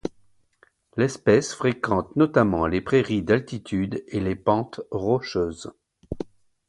L'espèce 0.97 1.53
fréquente 1.53 2.15
notamment 2.15 2.65
les 2.65 2.81
prairies 2.81 3.21
d'altitudes 3.21 4.03
et 4.07 4.19
les 4.19 4.35
pentes 4.35 4.81
rocheuses. 4.89 5.71